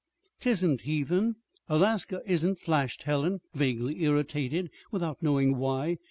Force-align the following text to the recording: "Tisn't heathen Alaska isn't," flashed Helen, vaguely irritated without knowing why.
"Tisn't 0.39 0.81
heathen 0.81 1.35
Alaska 1.69 2.23
isn't," 2.25 2.59
flashed 2.59 3.03
Helen, 3.03 3.39
vaguely 3.53 4.01
irritated 4.01 4.71
without 4.89 5.21
knowing 5.21 5.57
why. 5.57 5.99